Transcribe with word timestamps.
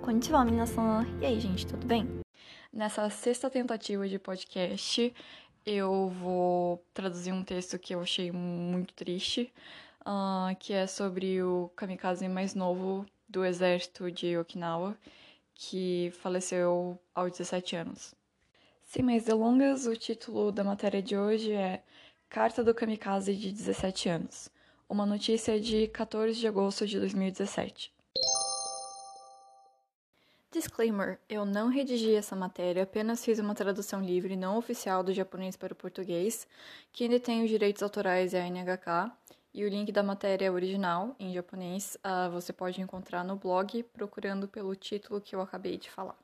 konnichiwa 0.00 0.44
minasan. 0.44 1.06
E 1.20 1.26
aí, 1.26 1.38
gente, 1.38 1.66
tudo 1.66 1.86
bem? 1.86 2.08
Nessa 2.72 3.08
sexta 3.10 3.50
tentativa 3.50 4.08
de 4.08 4.18
podcast, 4.18 5.14
eu 5.66 6.08
vou 6.08 6.82
traduzir 6.94 7.32
um 7.32 7.44
texto 7.44 7.78
que 7.78 7.94
eu 7.94 8.00
achei 8.00 8.32
muito 8.32 8.94
triste, 8.94 9.52
uh, 10.00 10.56
que 10.58 10.72
é 10.72 10.86
sobre 10.86 11.42
o 11.42 11.70
kamikaze 11.76 12.28
mais 12.28 12.54
novo 12.54 13.04
do 13.28 13.44
exército 13.44 14.10
de 14.10 14.38
Okinawa, 14.38 14.96
que 15.54 16.10
faleceu 16.20 16.98
aos 17.14 17.32
17 17.32 17.76
anos. 17.76 18.14
Sem 18.84 19.04
mais 19.04 19.24
delongas, 19.24 19.86
o 19.86 19.94
título 19.94 20.50
da 20.50 20.64
matéria 20.64 21.02
de 21.02 21.16
hoje 21.16 21.52
é 21.52 21.82
Carta 22.28 22.64
do 22.64 22.74
Kamikaze 22.74 23.34
de 23.34 23.52
17 23.52 24.08
anos. 24.08 24.48
Uma 24.88 25.04
notícia 25.04 25.60
de 25.60 25.86
14 25.88 26.40
de 26.40 26.48
agosto 26.48 26.86
de 26.86 26.98
2017. 26.98 27.99
Disclaimer: 30.52 31.20
eu 31.28 31.44
não 31.44 31.68
redigi 31.68 32.12
essa 32.12 32.34
matéria, 32.34 32.82
apenas 32.82 33.24
fiz 33.24 33.38
uma 33.38 33.54
tradução 33.54 34.02
livre 34.02 34.34
não 34.34 34.58
oficial 34.58 35.00
do 35.02 35.12
japonês 35.12 35.56
para 35.56 35.72
o 35.72 35.76
português. 35.76 36.48
Quem 36.92 37.08
detém 37.08 37.44
os 37.44 37.48
direitos 37.48 37.84
autorais 37.84 38.34
é 38.34 38.42
a 38.42 38.48
NHK, 38.48 39.12
e 39.54 39.64
o 39.64 39.68
link 39.68 39.92
da 39.92 40.02
matéria 40.02 40.52
original, 40.52 41.14
em 41.20 41.32
japonês, 41.32 41.96
uh, 42.04 42.28
você 42.32 42.52
pode 42.52 42.80
encontrar 42.80 43.22
no 43.22 43.36
blog 43.36 43.82
procurando 43.92 44.48
pelo 44.48 44.74
título 44.74 45.20
que 45.20 45.36
eu 45.36 45.40
acabei 45.40 45.78
de 45.78 45.88
falar. 45.88 46.18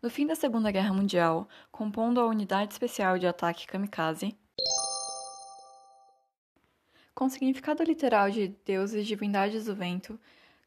No 0.00 0.10
fim 0.10 0.26
da 0.26 0.36
Segunda 0.36 0.70
Guerra 0.70 0.92
Mundial, 0.92 1.48
compondo 1.72 2.20
a 2.20 2.26
Unidade 2.26 2.72
Especial 2.72 3.18
de 3.18 3.26
Ataque 3.26 3.66
Kamikaze, 3.66 4.36
com 7.12 7.28
significado 7.28 7.82
literal 7.82 8.30
de 8.30 8.48
deuses 8.64 9.06
divindades 9.06 9.64
do 9.64 9.74
vento, 9.74 10.18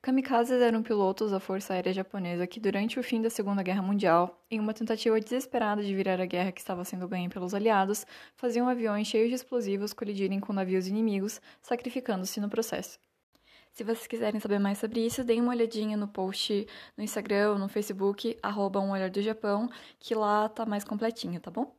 Kamikazes 0.07 0.61
eram 0.61 0.81
pilotos 0.81 1.31
da 1.31 1.39
Força 1.41 1.73
Aérea 1.73 1.91
Japonesa 1.91 2.47
que, 2.47 2.61
durante 2.61 2.97
o 2.97 3.03
fim 3.03 3.21
da 3.21 3.29
Segunda 3.29 3.61
Guerra 3.61 3.81
Mundial, 3.81 4.41
em 4.49 4.57
uma 4.57 4.73
tentativa 4.73 5.19
desesperada 5.19 5.83
de 5.83 5.93
virar 5.93 6.21
a 6.21 6.25
guerra 6.25 6.53
que 6.53 6.61
estava 6.61 6.85
sendo 6.85 7.09
ganha 7.09 7.29
pelos 7.29 7.53
aliados, 7.53 8.05
faziam 8.37 8.69
aviões 8.69 9.05
cheios 9.05 9.27
de 9.27 9.35
explosivos 9.35 9.91
colidirem 9.91 10.39
com 10.39 10.53
navios 10.53 10.87
inimigos, 10.87 11.41
sacrificando-se 11.61 12.39
no 12.39 12.47
processo. 12.47 12.97
Se 13.73 13.83
vocês 13.83 14.07
quiserem 14.07 14.39
saber 14.39 14.59
mais 14.59 14.77
sobre 14.77 15.05
isso, 15.05 15.25
deem 15.25 15.41
uma 15.41 15.51
olhadinha 15.51 15.97
no 15.97 16.07
post 16.07 16.65
no 16.95 17.03
Instagram 17.03 17.51
ou 17.51 17.59
no 17.59 17.67
Facebook, 17.67 18.37
arroba 18.41 18.79
um 18.79 18.91
olhar 18.91 19.09
do 19.09 19.21
Japão, 19.21 19.69
que 19.99 20.15
lá 20.15 20.47
tá 20.47 20.65
mais 20.65 20.85
completinho, 20.85 21.41
tá 21.41 21.51
bom? 21.51 21.75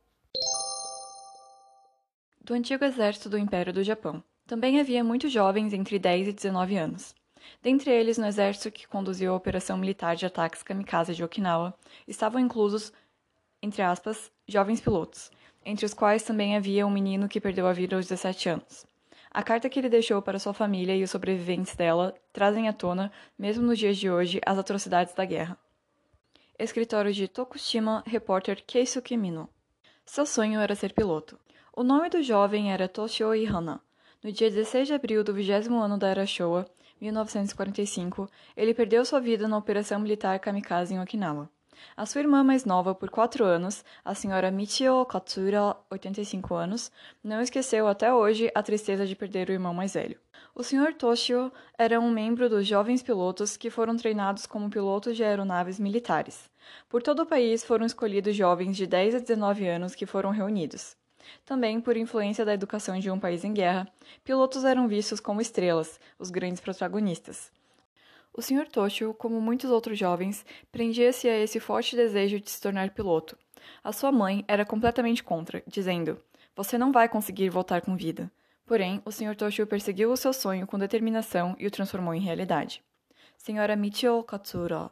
Do 2.39 2.53
antigo 2.53 2.85
exército 2.85 3.27
do 3.27 3.39
Império 3.39 3.73
do 3.73 3.83
Japão. 3.83 4.23
Também 4.45 4.79
havia 4.79 5.03
muitos 5.03 5.31
jovens 5.31 5.73
entre 5.73 5.97
10 5.97 6.27
e 6.27 6.33
19 6.33 6.77
anos. 6.77 7.18
Dentre 7.61 7.91
eles, 7.91 8.17
no 8.17 8.25
exército 8.25 8.71
que 8.71 8.87
conduziu 8.87 9.33
a 9.33 9.35
operação 9.35 9.77
militar 9.77 10.15
de 10.15 10.25
ataques 10.25 10.63
kamikaze 10.63 11.13
de 11.13 11.23
Okinawa, 11.23 11.73
estavam 12.07 12.39
inclusos, 12.39 12.93
entre 13.61 13.81
aspas, 13.81 14.31
jovens 14.47 14.79
pilotos, 14.79 15.31
entre 15.65 15.85
os 15.85 15.93
quais 15.93 16.23
também 16.23 16.55
havia 16.55 16.85
um 16.85 16.91
menino 16.91 17.27
que 17.27 17.41
perdeu 17.41 17.67
a 17.67 17.73
vida 17.73 17.95
aos 17.95 18.07
17 18.07 18.49
anos. 18.49 18.85
A 19.31 19.43
carta 19.43 19.69
que 19.69 19.79
ele 19.79 19.89
deixou 19.89 20.21
para 20.21 20.39
sua 20.39 20.53
família 20.53 20.95
e 20.95 21.03
os 21.03 21.11
sobreviventes 21.11 21.75
dela 21.75 22.15
trazem 22.33 22.67
à 22.67 22.73
tona, 22.73 23.11
mesmo 23.37 23.63
nos 23.63 23.77
dias 23.77 23.97
de 23.97 24.09
hoje, 24.09 24.41
as 24.45 24.57
atrocidades 24.57 25.13
da 25.13 25.23
guerra. 25.23 25.57
Escritório 26.57 27.13
de 27.13 27.27
Tokushima, 27.27 28.03
repórter 28.07 28.63
Keisuke 28.65 29.15
Mino. 29.15 29.47
Seu 30.05 30.25
sonho 30.25 30.59
era 30.59 30.75
ser 30.75 30.93
piloto. 30.93 31.39
O 31.71 31.83
nome 31.83 32.09
do 32.09 32.23
jovem 32.23 32.73
era 32.73 32.89
Toshio 32.89 33.33
Ihana. 33.35 33.79
No 34.23 34.31
dia 34.31 34.49
16 34.49 34.87
de 34.87 34.93
abril 34.93 35.23
do 35.23 35.33
20 35.33 35.69
ano 35.69 35.97
da 35.97 36.09
Era 36.09 36.25
Showa, 36.25 36.65
1945, 37.01 38.29
ele 38.55 38.73
perdeu 38.73 39.05
sua 39.05 39.19
vida 39.19 39.47
na 39.47 39.57
Operação 39.57 39.99
Militar 39.99 40.39
Kamikaze 40.39 40.93
em 40.93 41.01
Okinawa. 41.01 41.49
A 41.95 42.05
sua 42.05 42.21
irmã 42.21 42.43
mais 42.43 42.65
nova, 42.65 42.93
por 42.93 43.09
quatro 43.09 43.45
anos, 43.45 43.83
a 44.03 44.13
senhora 44.13 44.51
Michio 44.51 45.05
Katsura, 45.05 45.75
85 45.89 46.53
anos, 46.55 46.91
não 47.23 47.41
esqueceu 47.41 47.87
até 47.87 48.13
hoje 48.13 48.51
a 48.53 48.63
tristeza 48.63 49.05
de 49.05 49.15
perder 49.15 49.49
o 49.49 49.53
irmão 49.53 49.73
mais 49.73 49.93
velho. 49.93 50.19
O 50.53 50.63
Sr. 50.63 50.93
Toshio 50.93 51.51
era 51.77 51.99
um 51.99 52.11
membro 52.11 52.49
dos 52.49 52.67
jovens 52.67 53.01
pilotos 53.01 53.55
que 53.55 53.69
foram 53.69 53.95
treinados 53.95 54.45
como 54.45 54.69
pilotos 54.69 55.15
de 55.15 55.23
aeronaves 55.23 55.79
militares. 55.79 56.49
Por 56.89 57.01
todo 57.01 57.21
o 57.21 57.25
país 57.25 57.63
foram 57.63 57.85
escolhidos 57.85 58.35
jovens 58.35 58.75
de 58.75 58.85
10 58.85 59.15
a 59.15 59.19
19 59.19 59.67
anos 59.67 59.95
que 59.95 60.05
foram 60.05 60.31
reunidos. 60.31 60.97
Também, 61.45 61.79
por 61.81 61.97
influência 61.97 62.45
da 62.45 62.53
educação 62.53 62.99
de 62.99 63.09
um 63.09 63.19
país 63.19 63.43
em 63.43 63.53
guerra, 63.53 63.87
pilotos 64.23 64.63
eram 64.63 64.87
vistos 64.87 65.19
como 65.19 65.41
estrelas, 65.41 65.99
os 66.17 66.29
grandes 66.29 66.61
protagonistas. 66.61 67.51
O 68.33 68.41
Sr. 68.41 68.67
Toshio, 68.67 69.13
como 69.13 69.41
muitos 69.41 69.69
outros 69.71 69.97
jovens, 69.97 70.45
prendia-se 70.71 71.27
a 71.27 71.37
esse 71.37 71.59
forte 71.59 71.95
desejo 71.95 72.39
de 72.39 72.49
se 72.49 72.61
tornar 72.61 72.91
piloto. 72.91 73.37
A 73.83 73.91
sua 73.91 74.11
mãe 74.11 74.45
era 74.47 74.65
completamente 74.65 75.23
contra, 75.23 75.63
dizendo: 75.67 76.21
Você 76.55 76.77
não 76.77 76.91
vai 76.91 77.09
conseguir 77.09 77.49
voltar 77.49 77.81
com 77.81 77.97
vida. 77.97 78.31
Porém, 78.65 79.01
o 79.03 79.11
Sr. 79.11 79.35
Toshio 79.35 79.65
perseguiu 79.65 80.11
o 80.11 80.17
seu 80.17 80.31
sonho 80.31 80.67
com 80.67 80.77
determinação 80.77 81.55
e 81.57 81.65
o 81.65 81.71
transformou 81.71 82.13
em 82.13 82.21
realidade. 82.21 82.83
Senhora 83.35 83.75
Michio 83.75 84.21
Katsura. 84.23 84.91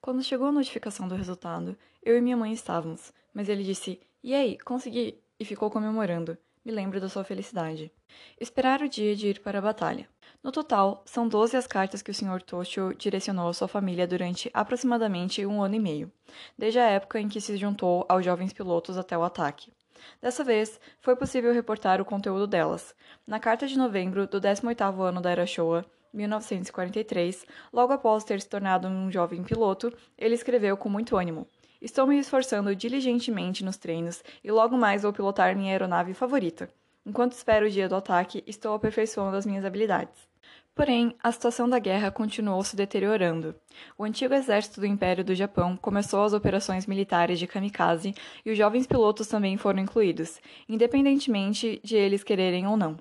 Quando 0.00 0.22
chegou 0.22 0.48
a 0.48 0.52
notificação 0.52 1.06
do 1.06 1.14
resultado, 1.14 1.76
eu 2.02 2.16
e 2.16 2.20
minha 2.20 2.36
mãe 2.36 2.52
estávamos, 2.52 3.12
mas 3.32 3.48
ele 3.48 3.62
disse: 3.62 4.00
E 4.22 4.34
aí, 4.34 4.58
consegui? 4.58 5.20
E 5.38 5.44
ficou 5.44 5.70
comemorando. 5.70 6.36
Me 6.64 6.72
lembro 6.72 7.00
da 7.00 7.08
sua 7.08 7.22
felicidade. 7.22 7.92
Esperar 8.40 8.82
o 8.82 8.88
dia 8.88 9.14
de 9.14 9.28
ir 9.28 9.40
para 9.40 9.58
a 9.58 9.62
batalha. 9.62 10.08
No 10.42 10.50
total, 10.50 11.02
são 11.06 11.28
12 11.28 11.56
as 11.56 11.66
cartas 11.66 12.02
que 12.02 12.10
o 12.10 12.14
Sr. 12.14 12.42
Toshio 12.42 12.94
direcionou 12.94 13.48
à 13.48 13.52
sua 13.54 13.68
família 13.68 14.06
durante 14.06 14.50
aproximadamente 14.52 15.46
um 15.46 15.62
ano 15.62 15.76
e 15.76 15.80
meio, 15.80 16.12
desde 16.58 16.78
a 16.78 16.88
época 16.88 17.20
em 17.20 17.28
que 17.28 17.40
se 17.40 17.56
juntou 17.56 18.04
aos 18.08 18.24
jovens 18.24 18.52
pilotos 18.52 18.98
até 18.98 19.16
o 19.16 19.22
ataque. 19.22 19.72
Dessa 20.20 20.44
vez, 20.44 20.80
foi 21.00 21.16
possível 21.16 21.52
reportar 21.52 22.00
o 22.00 22.04
conteúdo 22.04 22.46
delas. 22.46 22.94
Na 23.26 23.38
carta 23.38 23.66
de 23.66 23.78
novembro 23.78 24.26
do 24.26 24.40
18º 24.40 25.00
ano 25.02 25.20
da 25.20 25.30
Era 25.30 25.46
Showa, 25.46 25.84
1943, 26.12 27.44
logo 27.72 27.92
após 27.92 28.24
ter 28.24 28.40
se 28.40 28.48
tornado 28.48 28.88
um 28.88 29.10
jovem 29.10 29.42
piloto, 29.42 29.92
ele 30.16 30.34
escreveu 30.34 30.76
com 30.76 30.88
muito 30.88 31.16
ânimo: 31.16 31.46
Estou 31.80 32.06
me 32.06 32.18
esforçando 32.18 32.74
diligentemente 32.74 33.64
nos 33.64 33.76
treinos 33.76 34.22
e 34.42 34.50
logo 34.50 34.76
mais 34.76 35.02
vou 35.02 35.12
pilotar 35.12 35.56
minha 35.56 35.72
aeronave 35.72 36.14
favorita. 36.14 36.68
Enquanto 37.04 37.32
espero 37.32 37.66
o 37.66 37.70
dia 37.70 37.88
do 37.88 37.94
ataque, 37.94 38.42
estou 38.46 38.74
aperfeiçoando 38.74 39.36
as 39.36 39.46
minhas 39.46 39.64
habilidades. 39.64 40.26
Porém, 40.74 41.14
a 41.22 41.32
situação 41.32 41.66
da 41.66 41.78
guerra 41.78 42.10
continuou 42.10 42.62
se 42.62 42.76
deteriorando. 42.76 43.54
O 43.96 44.04
antigo 44.04 44.34
exército 44.34 44.78
do 44.78 44.86
Império 44.86 45.24
do 45.24 45.34
Japão 45.34 45.74
começou 45.74 46.22
as 46.22 46.34
operações 46.34 46.86
militares 46.86 47.38
de 47.38 47.46
kamikaze 47.46 48.14
e 48.44 48.50
os 48.50 48.58
jovens 48.58 48.86
pilotos 48.86 49.26
também 49.26 49.56
foram 49.56 49.80
incluídos, 49.80 50.38
independentemente 50.68 51.80
de 51.82 51.96
eles 51.96 52.22
quererem 52.22 52.66
ou 52.66 52.76
não. 52.76 52.98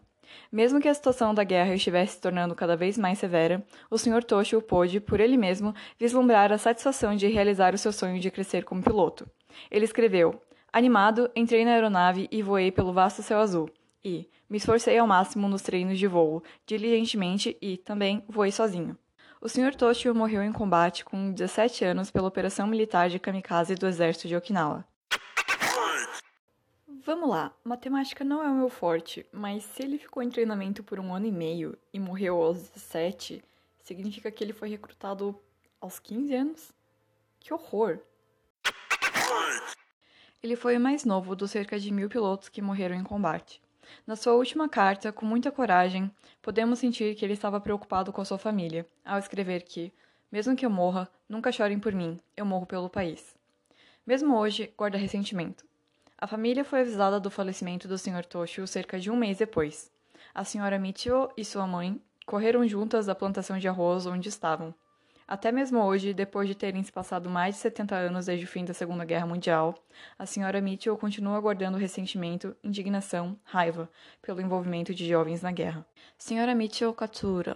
Mesmo 0.51 0.79
que 0.79 0.87
a 0.87 0.93
situação 0.93 1.33
da 1.33 1.43
guerra 1.43 1.73
estivesse 1.75 2.15
se 2.15 2.21
tornando 2.21 2.55
cada 2.55 2.75
vez 2.75 2.97
mais 2.97 3.19
severa, 3.19 3.65
o 3.89 3.97
Sr. 3.97 4.23
Toshio 4.23 4.61
pôde, 4.61 4.99
por 4.99 5.19
ele 5.19 5.37
mesmo, 5.37 5.73
vislumbrar 5.99 6.51
a 6.51 6.57
satisfação 6.57 7.15
de 7.15 7.27
realizar 7.27 7.73
o 7.73 7.77
seu 7.77 7.91
sonho 7.91 8.19
de 8.19 8.31
crescer 8.31 8.63
como 8.63 8.83
piloto. 8.83 9.27
Ele 9.69 9.85
escreveu: 9.85 10.41
Animado, 10.71 11.29
entrei 11.35 11.63
na 11.63 11.71
aeronave 11.71 12.27
e 12.31 12.41
voei 12.41 12.71
pelo 12.71 12.93
vasto 12.93 13.23
céu 13.23 13.39
azul. 13.39 13.69
E 14.03 14.29
me 14.49 14.57
esforcei 14.57 14.97
ao 14.97 15.07
máximo 15.07 15.47
nos 15.47 15.61
treinos 15.61 15.97
de 15.97 16.07
voo, 16.07 16.43
diligentemente 16.65 17.57
e, 17.61 17.77
também, 17.77 18.23
voei 18.27 18.51
sozinho. 18.51 18.97
O 19.41 19.47
Sr. 19.49 19.75
Toshio 19.75 20.15
morreu 20.15 20.41
em 20.43 20.51
combate 20.51 21.05
com 21.05 21.31
17 21.31 21.85
anos 21.85 22.09
pela 22.09 22.27
operação 22.27 22.67
militar 22.67 23.09
de 23.09 23.19
kamikaze 23.19 23.75
do 23.75 23.87
exército 23.87 24.27
de 24.27 24.35
Okinawa. 24.35 24.85
Vamos 27.05 27.29
lá, 27.29 27.55
matemática 27.63 28.23
não 28.23 28.41
é 28.41 28.47
o 28.49 28.55
meu 28.55 28.67
forte, 28.67 29.27
mas 29.31 29.63
se 29.63 29.83
ele 29.83 29.99
ficou 29.99 30.23
em 30.23 30.29
treinamento 30.31 30.83
por 30.83 30.99
um 30.99 31.13
ano 31.13 31.27
e 31.27 31.31
meio 31.31 31.77
e 31.93 31.99
morreu 31.99 32.41
aos 32.41 32.67
17, 32.69 33.43
significa 33.83 34.31
que 34.31 34.43
ele 34.43 34.53
foi 34.53 34.69
recrutado 34.69 35.39
aos 35.79 35.99
15 35.99 36.33
anos? 36.33 36.71
Que 37.39 37.53
horror! 37.53 37.99
Ele 40.41 40.55
foi 40.55 40.77
o 40.77 40.81
mais 40.81 41.05
novo 41.05 41.35
dos 41.35 41.51
cerca 41.51 41.77
de 41.77 41.93
mil 41.93 42.09
pilotos 42.09 42.49
que 42.49 42.59
morreram 42.59 42.95
em 42.95 43.03
combate. 43.03 43.61
Na 44.07 44.15
sua 44.15 44.33
última 44.33 44.67
carta, 44.67 45.11
com 45.11 45.27
muita 45.27 45.51
coragem, 45.51 46.09
podemos 46.41 46.79
sentir 46.79 47.13
que 47.13 47.23
ele 47.23 47.33
estava 47.33 47.61
preocupado 47.61 48.11
com 48.11 48.21
a 48.21 48.25
sua 48.25 48.39
família, 48.39 48.83
ao 49.05 49.19
escrever 49.19 49.61
que, 49.61 49.93
mesmo 50.31 50.55
que 50.55 50.65
eu 50.65 50.71
morra, 50.71 51.07
nunca 51.29 51.51
chorem 51.51 51.77
por 51.77 51.93
mim, 51.93 52.19
eu 52.35 52.47
morro 52.47 52.65
pelo 52.65 52.89
país. 52.89 53.35
Mesmo 54.07 54.35
hoje, 54.35 54.73
guarda 54.75 54.97
ressentimento. 54.97 55.63
A 56.25 56.27
família 56.27 56.65
foi 56.65 56.81
avisada 56.81 57.19
do 57.19 57.29
falecimento 57.29 57.87
do 57.87 57.99
Sr. 57.99 58.25
Toshio 58.25 58.65
cerca 58.65 58.99
de 58.99 59.11
um 59.11 59.15
mês 59.15 59.37
depois. 59.37 59.91
A 60.33 60.41
Sra. 60.41 60.79
Michio 60.79 61.29
e 61.37 61.45
sua 61.45 61.67
mãe 61.67 62.01
correram 62.25 62.67
juntas 62.67 63.05
da 63.05 63.13
plantação 63.13 63.59
de 63.59 63.67
arroz 63.67 64.07
onde 64.07 64.27
estavam. 64.27 64.73
Até 65.27 65.51
mesmo 65.51 65.79
hoje, 65.83 66.15
depois 66.15 66.47
de 66.49 66.55
terem 66.55 66.81
se 66.81 66.91
passado 66.91 67.29
mais 67.29 67.53
de 67.53 67.61
70 67.61 67.93
anos 67.93 68.25
desde 68.25 68.43
o 68.43 68.47
fim 68.47 68.65
da 68.65 68.73
Segunda 68.73 69.05
Guerra 69.05 69.27
Mundial, 69.27 69.75
a 70.17 70.23
Sra. 70.23 70.59
Michio 70.61 70.97
continua 70.97 71.39
guardando 71.39 71.77
ressentimento, 71.77 72.57
indignação, 72.63 73.37
raiva 73.43 73.87
pelo 74.19 74.41
envolvimento 74.41 74.95
de 74.95 75.07
jovens 75.07 75.43
na 75.43 75.51
guerra. 75.51 75.85
Sra. 76.17 76.55
Michio 76.55 76.91
Katsura 76.91 77.55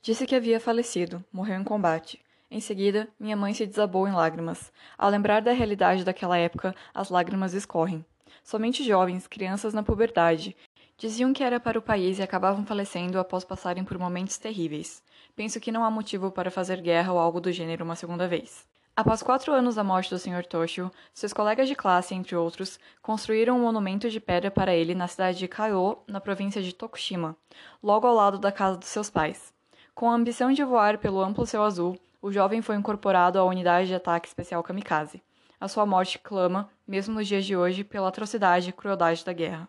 Disse 0.00 0.24
que 0.26 0.34
havia 0.34 0.58
falecido, 0.58 1.22
morreu 1.30 1.60
em 1.60 1.64
combate. 1.64 2.23
Em 2.54 2.60
seguida, 2.60 3.08
minha 3.18 3.36
mãe 3.36 3.52
se 3.52 3.66
desabou 3.66 4.06
em 4.06 4.12
lágrimas. 4.12 4.72
Ao 4.96 5.10
lembrar 5.10 5.42
da 5.42 5.50
realidade 5.50 6.04
daquela 6.04 6.38
época, 6.38 6.72
as 6.94 7.10
lágrimas 7.10 7.52
escorrem. 7.52 8.04
Somente 8.44 8.84
jovens, 8.84 9.26
crianças 9.26 9.74
na 9.74 9.82
puberdade, 9.82 10.56
diziam 10.96 11.32
que 11.32 11.42
era 11.42 11.58
para 11.58 11.80
o 11.80 11.82
país 11.82 12.20
e 12.20 12.22
acabavam 12.22 12.64
falecendo 12.64 13.18
após 13.18 13.44
passarem 13.44 13.82
por 13.82 13.98
momentos 13.98 14.38
terríveis. 14.38 15.02
Penso 15.34 15.58
que 15.58 15.72
não 15.72 15.82
há 15.82 15.90
motivo 15.90 16.30
para 16.30 16.48
fazer 16.48 16.80
guerra 16.80 17.12
ou 17.12 17.18
algo 17.18 17.40
do 17.40 17.50
gênero 17.50 17.84
uma 17.84 17.96
segunda 17.96 18.28
vez. 18.28 18.64
Após 18.94 19.20
quatro 19.20 19.52
anos 19.52 19.74
da 19.74 19.82
morte 19.82 20.10
do 20.10 20.18
Sr. 20.20 20.46
Toshio, 20.48 20.92
seus 21.12 21.32
colegas 21.32 21.66
de 21.66 21.74
classe, 21.74 22.14
entre 22.14 22.36
outros, 22.36 22.78
construíram 23.02 23.56
um 23.56 23.62
monumento 23.62 24.08
de 24.08 24.20
pedra 24.20 24.48
para 24.48 24.72
ele 24.72 24.94
na 24.94 25.08
cidade 25.08 25.38
de 25.38 25.48
Kaiô, 25.48 25.98
na 26.06 26.20
província 26.20 26.62
de 26.62 26.72
Tokushima, 26.72 27.36
logo 27.82 28.06
ao 28.06 28.14
lado 28.14 28.38
da 28.38 28.52
casa 28.52 28.76
dos 28.76 28.90
seus 28.90 29.10
pais. 29.10 29.52
Com 29.92 30.08
a 30.08 30.14
ambição 30.14 30.52
de 30.52 30.62
voar 30.62 30.98
pelo 30.98 31.20
amplo 31.20 31.44
céu 31.44 31.64
azul, 31.64 31.98
o 32.24 32.32
jovem 32.32 32.62
foi 32.62 32.74
incorporado 32.74 33.38
à 33.38 33.44
unidade 33.44 33.88
de 33.88 33.94
ataque 33.94 34.26
especial 34.26 34.62
Kamikaze. 34.62 35.22
A 35.60 35.68
sua 35.68 35.84
morte 35.84 36.18
clama, 36.18 36.70
mesmo 36.88 37.12
nos 37.12 37.28
dias 37.28 37.44
de 37.44 37.54
hoje, 37.54 37.84
pela 37.84 38.08
atrocidade 38.08 38.70
e 38.70 38.72
crueldade 38.72 39.22
da 39.22 39.32
guerra. 39.34 39.68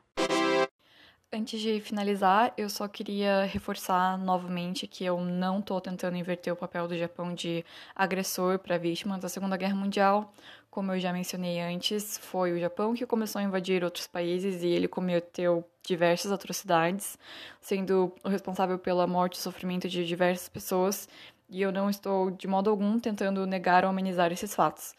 Antes 1.38 1.60
de 1.60 1.82
finalizar, 1.82 2.54
eu 2.56 2.70
só 2.70 2.88
queria 2.88 3.44
reforçar 3.44 4.18
novamente 4.18 4.88
que 4.88 5.04
eu 5.04 5.20
não 5.20 5.60
estou 5.60 5.82
tentando 5.82 6.16
inverter 6.16 6.54
o 6.54 6.56
papel 6.56 6.88
do 6.88 6.98
Japão 6.98 7.34
de 7.34 7.66
agressor 7.94 8.58
para 8.58 8.78
vítima 8.78 9.18
da 9.18 9.28
Segunda 9.28 9.58
Guerra 9.58 9.76
Mundial. 9.76 10.34
Como 10.72 10.94
eu 10.94 11.00
já 11.00 11.12
mencionei 11.12 11.60
antes, 11.60 12.18
foi 12.20 12.54
o 12.54 12.58
Japão 12.58 12.94
que 12.94 13.06
começou 13.06 13.40
a 13.40 13.44
invadir 13.44 13.84
outros 13.84 14.08
países 14.08 14.64
e 14.64 14.68
ele 14.68 14.88
cometeu 14.88 15.62
diversas 15.86 16.32
atrocidades, 16.32 17.20
sendo 17.60 18.14
o 18.24 18.30
responsável 18.30 18.80
pela 18.80 19.06
morte 19.06 19.34
e 19.34 19.42
sofrimento 19.42 19.90
de 19.90 20.06
diversas 20.06 20.48
pessoas, 20.48 21.10
e 21.50 21.62
eu 21.62 21.70
não 21.70 21.90
estou 21.90 22.32
de 22.32 22.48
modo 22.48 22.70
algum 22.70 22.98
tentando 22.98 23.46
negar 23.46 23.84
ou 23.84 23.90
amenizar 23.90 24.32
esses 24.32 24.56
fatos. 24.56 24.96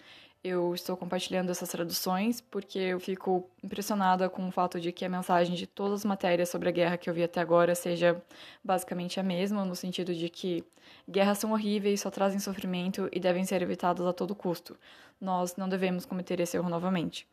Eu 0.48 0.72
estou 0.76 0.96
compartilhando 0.96 1.50
essas 1.50 1.68
traduções 1.68 2.40
porque 2.40 2.78
eu 2.78 3.00
fico 3.00 3.50
impressionada 3.64 4.30
com 4.30 4.46
o 4.46 4.52
fato 4.52 4.80
de 4.80 4.92
que 4.92 5.04
a 5.04 5.08
mensagem 5.08 5.56
de 5.56 5.66
todas 5.66 5.94
as 6.00 6.04
matérias 6.04 6.48
sobre 6.48 6.68
a 6.68 6.72
guerra 6.72 6.96
que 6.96 7.10
eu 7.10 7.14
vi 7.14 7.24
até 7.24 7.40
agora 7.40 7.74
seja 7.74 8.22
basicamente 8.62 9.18
a 9.18 9.24
mesma, 9.24 9.64
no 9.64 9.74
sentido 9.74 10.14
de 10.14 10.28
que 10.28 10.64
guerras 11.10 11.38
são 11.38 11.50
horríveis, 11.50 12.00
só 12.00 12.12
trazem 12.12 12.38
sofrimento 12.38 13.08
e 13.10 13.18
devem 13.18 13.44
ser 13.44 13.60
evitadas 13.60 14.06
a 14.06 14.12
todo 14.12 14.36
custo. 14.36 14.78
Nós 15.20 15.56
não 15.56 15.68
devemos 15.68 16.06
cometer 16.06 16.38
esse 16.38 16.56
erro 16.56 16.68
novamente. 16.68 17.26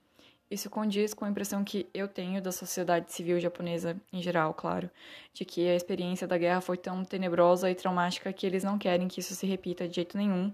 Isso 0.54 0.70
condiz 0.70 1.16
com 1.16 1.26
a 1.26 1.30
impressão 1.30 1.64
que 1.64 1.88
eu 1.96 2.08
tenho 2.08 2.40
da 2.40 2.52
sociedade 2.52 3.12
civil 3.12 3.40
japonesa 3.40 4.00
em 4.14 4.22
geral, 4.22 4.54
claro, 4.54 4.88
de 5.34 5.44
que 5.44 5.68
a 5.68 5.76
experiência 5.76 6.28
da 6.28 6.38
guerra 6.38 6.62
foi 6.62 6.78
tão 6.78 7.04
tenebrosa 7.04 7.72
e 7.72 7.74
traumática 7.74 8.32
que 8.32 8.46
eles 8.46 8.64
não 8.64 8.78
querem 8.78 9.08
que 9.08 9.20
isso 9.20 9.34
se 9.34 9.48
repita 9.48 9.88
de 9.88 9.96
jeito 9.96 10.16
nenhum. 10.16 10.54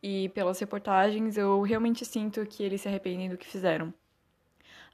E 0.00 0.28
pelas 0.28 0.60
reportagens, 0.60 1.36
eu 1.36 1.62
realmente 1.62 2.04
sinto 2.04 2.46
que 2.46 2.62
eles 2.62 2.82
se 2.82 2.86
arrependem 2.86 3.28
do 3.28 3.36
que 3.36 3.44
fizeram. 3.44 3.92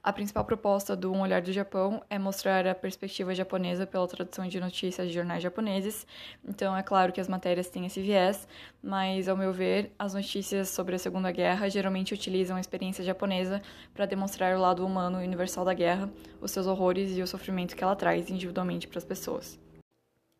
A 0.03 0.13
principal 0.13 0.45
proposta 0.45 0.95
do 0.95 1.11
Um 1.11 1.21
Olhar 1.21 1.41
do 1.41 1.51
Japão 1.51 2.01
é 2.09 2.17
mostrar 2.17 2.65
a 2.65 2.73
perspectiva 2.73 3.35
japonesa 3.35 3.85
pela 3.85 4.07
tradução 4.07 4.47
de 4.47 4.59
notícias 4.59 5.07
de 5.07 5.13
jornais 5.13 5.43
japoneses. 5.43 6.07
Então, 6.47 6.77
é 6.77 6.83
claro 6.83 7.11
que 7.11 7.19
as 7.19 7.27
matérias 7.27 7.69
têm 7.69 7.85
esse 7.85 8.01
viés, 8.01 8.47
mas, 8.81 9.27
ao 9.27 9.35
meu 9.35 9.51
ver, 9.51 9.91
as 9.99 10.13
notícias 10.13 10.69
sobre 10.69 10.95
a 10.95 10.99
Segunda 10.99 11.31
Guerra 11.31 11.67
geralmente 11.67 12.13
utilizam 12.13 12.55
a 12.55 12.61
experiência 12.61 13.03
japonesa 13.03 13.61
para 13.93 14.05
demonstrar 14.05 14.55
o 14.55 14.61
lado 14.61 14.85
humano 14.85 15.21
e 15.21 15.25
universal 15.25 15.65
da 15.65 15.73
guerra, 15.73 16.09
os 16.39 16.51
seus 16.51 16.67
horrores 16.67 17.17
e 17.17 17.21
o 17.21 17.27
sofrimento 17.27 17.75
que 17.75 17.83
ela 17.83 17.95
traz 17.95 18.29
individualmente 18.29 18.87
para 18.87 18.99
as 18.99 19.05
pessoas. 19.05 19.59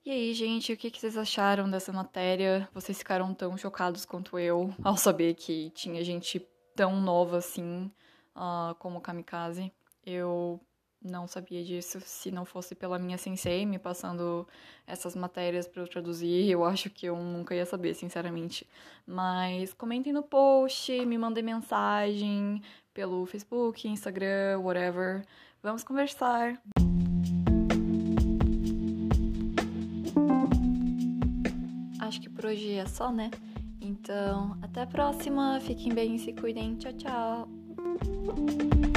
E 0.06 0.12
aí, 0.12 0.34
gente, 0.34 0.72
o 0.72 0.78
que 0.78 0.90
vocês 0.98 1.18
acharam 1.18 1.70
dessa 1.70 1.92
matéria? 1.92 2.70
Vocês 2.74 2.98
ficaram 2.98 3.34
tão 3.34 3.58
chocados 3.58 4.06
quanto 4.06 4.40
eu 4.40 4.74
ao 4.82 4.96
saber 4.96 5.34
que 5.34 5.70
tinha 5.72 6.02
gente 6.02 6.40
tão 6.74 7.02
nova 7.02 7.40
assim? 7.40 7.92
Uh, 8.38 8.76
como 8.76 9.02
kamikaze. 9.02 9.74
Eu 10.06 10.62
não 11.02 11.28
sabia 11.28 11.64
disso 11.64 12.00
se 12.02 12.32
não 12.32 12.46
fosse 12.46 12.74
pela 12.74 12.98
minha 12.98 13.18
sensei 13.18 13.66
me 13.66 13.78
passando 13.78 14.48
essas 14.86 15.16
matérias 15.16 15.68
para 15.68 15.82
eu 15.82 15.88
traduzir. 15.88 16.50
Eu 16.50 16.64
acho 16.64 16.90
que 16.90 17.06
eu 17.08 17.16
nunca 17.18 17.56
ia 17.56 17.66
saber, 17.66 17.94
sinceramente. 17.94 18.68
Mas 19.06 19.74
comentem 19.74 20.14
no 20.14 20.24
post, 20.24 21.06
me 21.06 21.18
mandem 21.18 21.44
mensagem 21.44 22.62
pelo 22.94 23.26
Facebook, 23.26 23.88
Instagram, 23.88 24.60
whatever. 24.60 25.26
Vamos 25.62 25.84
conversar. 25.84 26.62
Acho 32.00 32.22
que 32.22 32.30
por 32.30 32.46
hoje 32.46 32.76
é 32.76 32.86
só, 32.86 33.12
né? 33.12 33.30
Então, 33.82 34.58
até 34.62 34.82
a 34.82 34.88
próxima. 34.88 35.60
Fiquem 35.60 35.94
bem, 35.94 36.18
se 36.18 36.34
cuidem. 36.34 36.76
Tchau, 36.76 36.94
tchau. 36.94 37.57
Thank 38.08 38.96
you. 38.96 38.97